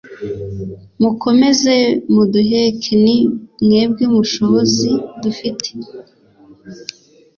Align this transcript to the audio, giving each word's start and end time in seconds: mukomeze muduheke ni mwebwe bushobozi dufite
mukomeze 1.01 1.75
muduheke 2.13 2.93
ni 3.03 3.17
mwebwe 3.63 4.03
bushobozi 4.13 4.91
dufite 5.21 5.69